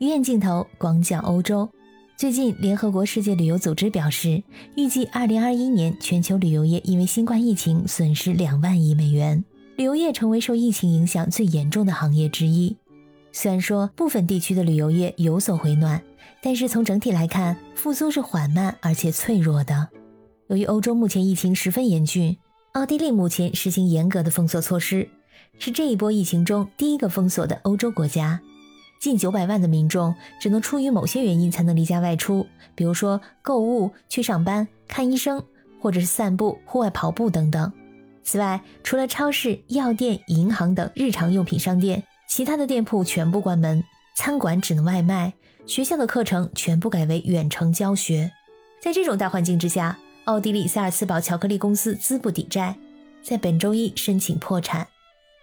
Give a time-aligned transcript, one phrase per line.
[0.00, 1.68] 远镜头广角欧洲。
[2.16, 4.42] 最近，联合国世界旅游组织表示，
[4.76, 9.44] 预计2021年全球旅游业因为新冠疫情损失两万亿美元，
[9.76, 12.76] 旅游业成为受疫情影响最严重的行业之一。
[13.32, 16.02] 虽然说部分地区的旅游业有所回暖，
[16.42, 19.88] 但是从整体来看，复苏是缓慢而且脆弱的。
[20.48, 22.36] 由于欧洲目前疫情十分严峻，
[22.72, 25.08] 奥地利目前实行严格的封锁措施，
[25.58, 28.40] 是这一波疫情中第一个封锁的欧洲国家。
[29.04, 35.44] 近九百万的民众只能出于某些原因才能离家外出，比如说购物、去上班、看医生，
[35.78, 37.70] 或者是散步、户外跑步等等。
[38.22, 42.02] 此外，除了超市、药店、银行等日常用品商店。
[42.26, 43.84] 其他的店铺全部关门，
[44.16, 45.34] 餐馆只能外卖，
[45.66, 48.32] 学校的课程全部改为远程教学。
[48.80, 52.74] 在这种大环境之下，奥地利萨尔茨堡巧克力公司资不抵债，
[53.22, 54.88] 在本周一申请破产。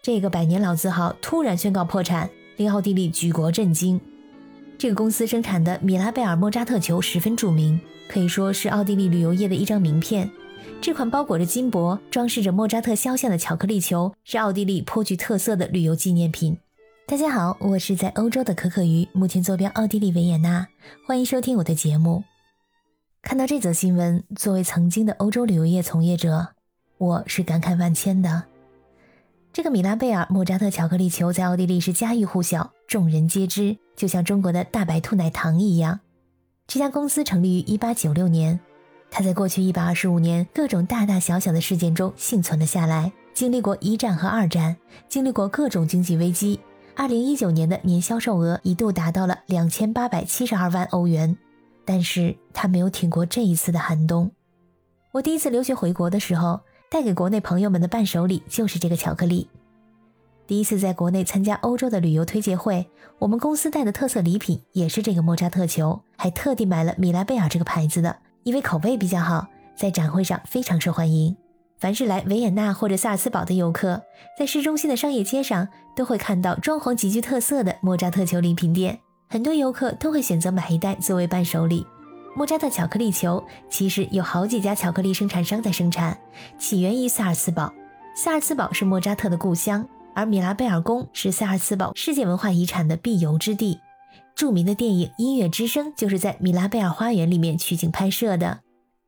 [0.00, 3.98] 这个百年老字号突然宣告破产，令奥地利举国震惊。
[4.76, 10.28] 这个公司生产的米拉贝尔莫扎特球十分著名，可以说是奥地利旅游业的一张名片。
[10.80, 16.58] 这款包裹着金箔、装饰着莫扎特肖像的巧克力球，是奥地利颇具特色的旅游纪念品。
[17.06, 20.66] 大家好，我是在欧洲的可可鱼，目前坐标奥地利维也纳，
[21.06, 22.24] 欢迎收听我的节目。
[23.22, 26.48] 看到这则新闻，作为曾经的欧洲旅游业从业者，
[26.98, 28.44] 我是感慨万千的。
[29.58, 35.98] 这个米拉贝尔莫扎特巧克力球在奥地利是家喻户晓，众人皆知，就像中国的大白兔奶糖一样。
[36.68, 38.60] 这家公司成立于1896年，
[39.10, 44.76] 它在过去125年各种大大小小的事件中幸存了下来，经历过一战和二战，
[45.08, 46.60] 经历过各种经济危机。
[46.94, 51.36] 二零一九年的年销售额一度达到了两千八百七十二万欧元，
[51.84, 54.30] 但是他没有挺过这一次的寒冬。
[55.10, 56.60] 我第一次留学回国的时候，
[56.90, 59.48] 带给国内朋友们的伴手礼就是这个巧克力。
[60.46, 62.86] 第一次在国内参加欧洲的旅游推介会，
[63.18, 69.46] 我们公司带的特色礼品也是这个莫扎特球，还特地买了米拉贝尔这个牌子的，因为口味比较好，
[69.76, 71.36] 在展会上非常受欢迎。
[71.76, 74.02] 凡是来维也纳或者萨尔茨堡的游客，
[74.38, 78.98] 在市中心的商业街上都会看到装潢极具特色的莫扎特球礼品店，
[79.28, 81.86] 很多游客都会选择买一袋作为伴手礼。
[82.38, 86.16] 莫扎特巧克力球其实有好几家巧克力生产商在生产，
[86.56, 87.72] 起源于萨尔茨堡。
[88.14, 89.84] 萨尔茨堡是莫扎特的故乡，
[90.14, 93.80] 而米拉贝尔宫是萨尔茨堡世界文化遗产的必游之地。
[94.36, 98.60] 著名的电影《音乐之声》就是在米拉贝尔花园里面取景拍摄的。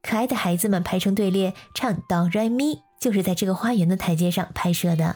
[0.02, 5.14] 可爱的孩子们排成队列唱哆来咪，就是在这个花园的台阶上拍摄的。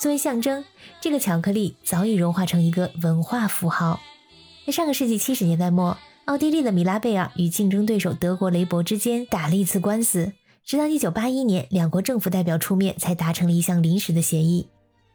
[0.00, 0.64] 作为象征，
[0.98, 4.00] 这个巧克力早已融化成一个文化符号。
[4.64, 5.94] 在上个世纪七十年代末，
[6.24, 10.32] 奥地利的米拉贝尔与竞争对手德国雷伯之间打了一次官司。
[10.64, 14.68] 直到一九八一年，两国政府代表出面才达成了一项临时的协议。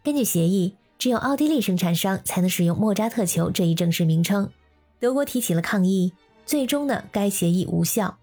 [0.03, 4.51] 根据协议，只有奥地利生产商才能使用莫扎特球这一正式名称。
[4.99, 6.13] 德国提起了抗议，
[6.45, 8.15] 最终呢，该协议无效。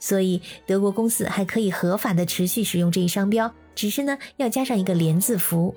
[0.00, 5.74] 所以，德国公司还可以合法的持续使用这一商标，只是呢，要加上一个连字符。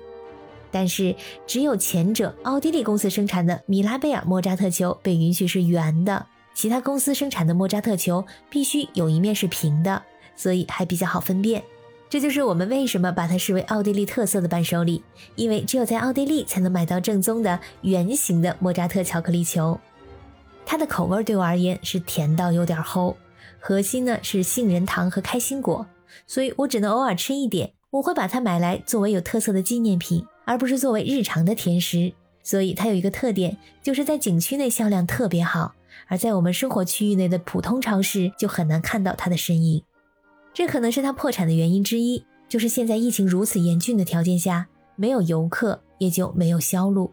[0.70, 1.14] 但是，
[1.46, 10.02] 只有前者奥地利公司生产的米拉贝尔莫扎特球被允许是圆的，其他公司生产的莫扎特球必须有一面是平的。
[10.36, 11.62] 所以还比较好分辨，
[12.08, 15.02] 这就是我们为什么把它视为奥地利特色的伴手礼，
[15.34, 19.78] 因为只有在奥地利才能买到正宗的圆形的莫扎特巧克力球。
[20.64, 23.14] 它的口味对我而言是甜到有点齁，
[23.58, 25.86] 核心呢是杏仁糖和开心果，
[26.26, 27.72] 所以我只能偶尔吃一点。
[27.90, 32.12] 我会把它买来作为有特色的纪念品，而不是作为日常的甜食。
[32.42, 35.76] 所以它有一个特点，就是在景区内销量特别好，
[36.08, 39.84] 而在我们生活区域内的普通超市就很难看到它的身影。
[40.52, 44.66] 这可能是它破产的原因之一，就是现在疫情如此严峻的条件下，
[44.96, 47.12] 没有游客也就没有销路。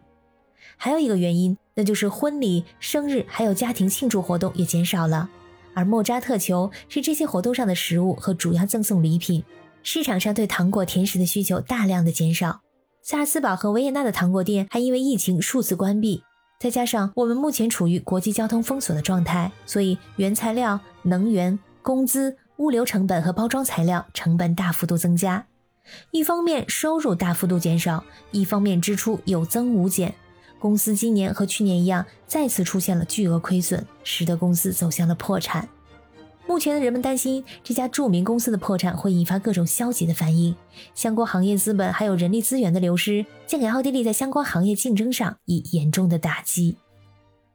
[0.76, 5.30] 还有一个原因，那就是婚礼、生日还有家庭庆祝活动也减少了，
[5.74, 9.44] 而莫扎特球是这些活动上的食物和主要赠送礼品。
[9.84, 12.60] 市场上对糖果甜食的需求大量的减少，
[13.10, 16.22] 萨尔茨堡和维也纳的糖果店还因为疫情数次关闭，
[16.60, 22.36] 再加上我们目前处于国际交通封锁的状态，所以原材料、能源、工资。
[22.58, 25.46] 物流成本和包装材料成本大幅度增加，
[26.10, 30.14] 一方面收入大幅度减少，一方面支出有增无减。
[30.58, 35.66] 公司今年和去年一样，再次出现了巨额亏损，使得公司走向了破产。
[36.48, 40.56] 目前的人们担心这家著名公司的破产会引发各种消极的反应，
[40.94, 46.76] 相关行业资本还有人力资源的流失，将给奥地利在相关行业竞争上以严重的打击。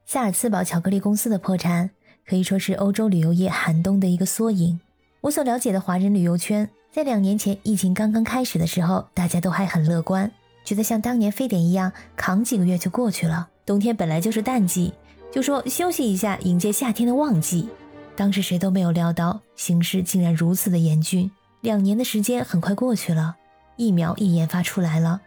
[0.06, 1.90] 萨尔茨堡巧克力公司的破产。
[2.26, 4.80] 可以说是欧洲旅游业寒冬的一个缩影。
[5.20, 10.32] 我所了解的华人旅游圈，在两年前疫情刚刚开始的时候，大家都还很乐观，
[10.64, 13.46] 觉得像当年非典一样，扛几个月就过去了。
[13.66, 14.94] 冬天本来就是淡季，
[15.30, 17.68] 就说休息一下，迎接夏天的旺季。
[18.16, 21.30] 当时谁都没有料到，形势竟然如此的严峻。
[21.60, 23.36] 两年的时间很快过去了，
[23.76, 25.20] 疫苗也研发出来了，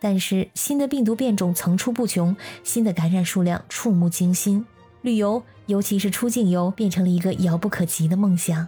[0.00, 4.64] 但是新的病毒变种层出不穷，新的感染数量触目惊心。
[5.02, 8.66] 旅游，尤其是出境游，变成了一个遥不可及的梦想。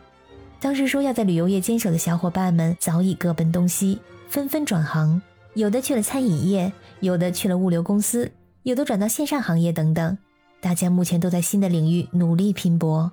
[0.59, 3.99] 当时说要在旅游业坚守的小伙伴们，早已各奔东西，
[4.29, 5.21] 纷纷转行，
[5.55, 8.33] 有的去了餐饮业，有的去了物流公司，
[8.63, 10.17] 有的转到线上行业等等。
[10.61, 13.13] 大家目前都在新的领域努力拼搏。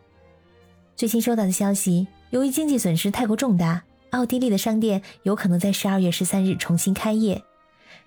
[0.96, 7.42] 最新收到的消息，由于经济损失太过重大，奥地利的商店有可能在十二月十三日重新开业。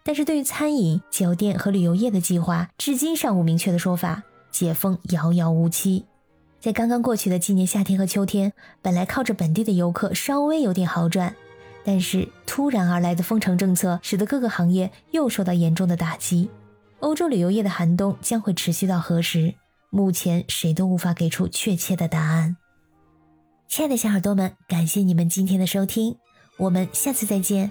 [0.02, 4.22] 但是对于餐饮、酒店和旅游业的计划，至今尚无明确的说法，
[4.52, 6.04] 解封遥遥无期。
[6.60, 11.34] 在刚刚过去的今年夏天和秋天，本来靠着本地的游客稍微有点好转，
[11.84, 16.48] 但是突然而来的封城政策，使得各个行业又受到严重的打击。
[17.00, 19.54] 欧洲旅游业的寒冬将会持续到何时？
[19.90, 22.56] 目前谁都无法给出确切的答案。
[23.76, 26.16] 亲爱的小耳朵们，感谢你们今天的收听，
[26.56, 27.70] 我们下次再见。